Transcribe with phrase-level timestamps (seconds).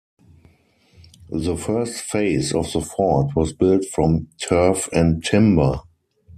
[1.29, 5.81] The first phase of the fort was built from turf and timber.